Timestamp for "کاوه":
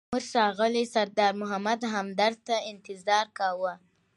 3.37-3.73